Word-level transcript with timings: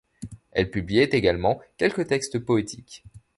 Elle 0.51 0.71
publiait 0.71 1.09
également 1.11 1.61
quelques 1.77 2.07
textes 2.07 2.39
poétiques. 2.39 3.03